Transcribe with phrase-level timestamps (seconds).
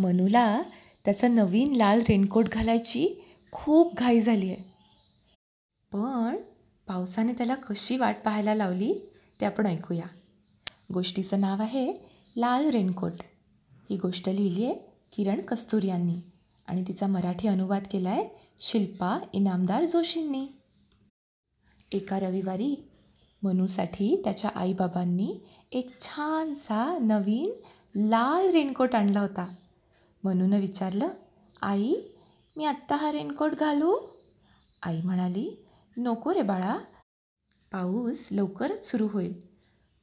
[0.00, 0.62] मनूला
[1.04, 3.08] त्याचा नवीन लाल रेनकोट घालायची
[3.52, 4.62] खूप घाई झाली आहे.
[5.92, 6.36] पण
[6.86, 8.94] पावसाने त्याला कशी वाट पाहायला लावली
[9.40, 10.06] ते आपण ऐकूया.
[10.94, 11.92] गोष्टीचं नाव आहे
[12.36, 13.12] लाल रेनकोट.
[13.90, 14.74] ही गोष्ट लिहिली आहे
[15.12, 16.20] किरण कस्तूर यांनी
[16.66, 18.28] आणि तिचा मराठी अनुवाद केला आहे
[18.58, 20.46] शिल्पा इनामदार जोशींनी.
[21.92, 22.74] एका रविवारी
[23.42, 25.40] मनूसाठी त्याच्या आईबाबांनी
[25.72, 27.50] एक छानसा नवीन
[28.08, 29.54] लाल रेनकोट आणला होता.
[30.24, 31.08] मनूनं विचारलं
[31.62, 31.94] आई
[32.56, 33.96] मी आत्ता हा रेनकोट घालू?
[34.82, 35.48] आई म्हणाली
[35.96, 36.76] नको रे बाळा
[37.72, 39.32] पाऊस लवकरच सुरू होईल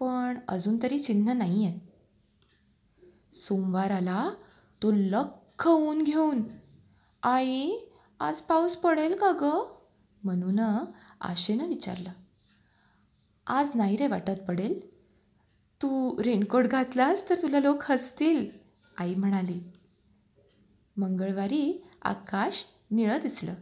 [0.00, 1.78] पण अजून तरी चिन्ह नाही आहे
[3.32, 4.28] सोमवार आला
[4.82, 6.42] तो लख ऊन घेऊन
[7.22, 7.70] आई
[8.20, 9.74] आज पाऊस पडेल का गं?
[10.24, 10.58] म्हणून
[11.20, 12.10] आशेनं विचारलं
[13.46, 14.78] आज नाही रे वाटत पडेल.
[15.80, 18.48] तू रेनकोट घातलास तर तुला लोक हसतील.
[18.98, 19.60] आई म्हणाली
[20.98, 23.54] मंगळवारी आकाश निळं दिसलं.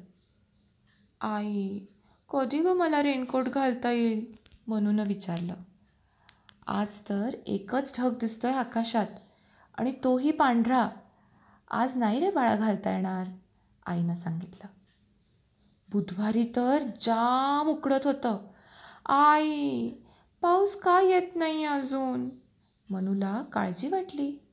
[1.20, 1.80] आई
[2.32, 4.32] कधी गं मला रेनकोट घालता येईल?
[4.66, 5.54] म्हणून विचारलं.
[6.66, 9.06] आज तर एकच ढग दिसतोय आकाशात
[9.78, 10.88] आणि तोही पांढरा.
[11.70, 13.26] आज नाही रे बाळा घालता येणार
[13.86, 14.66] आईनं सांगितलं.
[15.92, 18.38] बुधवारी तर जाम उकडत होतं.
[19.06, 19.90] आई
[20.40, 22.28] पाऊस का येत नाही अजून?
[22.90, 24.45] मनूला काळजी वाटली.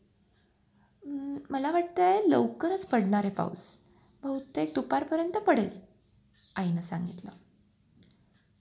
[1.06, 3.78] मला वाटतं आहे लवकरच पडणार आहे पाऊस.
[4.23, 5.70] बहुतेक दुपारपर्यंत पडेल
[6.56, 7.32] आईनं सांगितलं.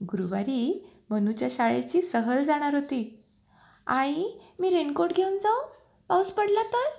[0.03, 3.25] गुरुवारी मनूच्या शाळेची सहल जाणार होती.
[3.87, 4.25] आई
[4.59, 5.59] मी रेनकोट घेऊन जाऊ?
[6.09, 6.91] पाऊस पडला तर?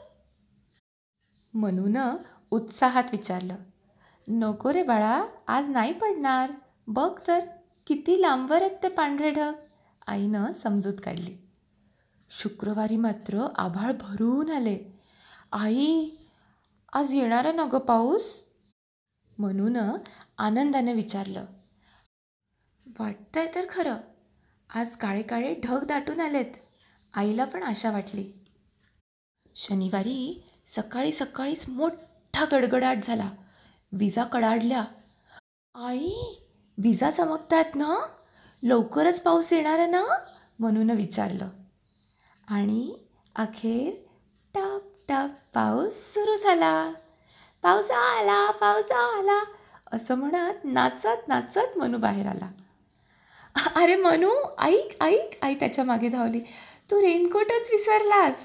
[1.54, 2.16] मनूनं
[2.52, 3.56] उत्साहात विचारलं.
[4.28, 6.52] नको रे बाळा आज नाही पडणार.
[6.88, 7.40] बघ तर
[7.88, 9.54] किती लांबवर आहेत ते पांढरे ढग.
[10.08, 11.38] आईनं समजूत काढली.
[12.30, 14.93] शुक्रवारी मात्र आभाळ भरून आले.
[15.56, 16.10] आई
[16.94, 18.44] आज येणार आहे ना गं पाऊस?
[19.38, 19.78] म्हणून
[20.38, 21.46] आनंदाने विचारलं.
[23.00, 23.98] वाटतंय तर खरं.
[24.76, 26.46] आज काळे काळे ढग दाटून आलेत.
[27.14, 28.32] आईला पण आशा वाटली.
[29.56, 33.32] शनिवारी सकाळी सकाळीच मोठा गडगडाट झाला.
[33.92, 34.86] विजा कडाडल्या.
[35.76, 36.12] आई
[36.78, 38.08] विजा चमकतायत ना?
[38.64, 40.04] लवकरच पाऊस येणार आहे ना?
[40.60, 41.50] म्हणून विचारलं.
[42.48, 42.98] आणि
[43.36, 44.13] अखेर
[45.54, 46.94] पाऊस सुरू झाला.
[47.62, 49.44] पाऊस आला पाऊस आला
[49.92, 52.52] असं म्हणत नाचत नाचत मनू बाहेर आला.
[53.76, 56.40] अरे मनू ऐक ऐक आई त्याच्यामागे धावली.
[56.92, 58.36] तू रेनकोटच विसरलास.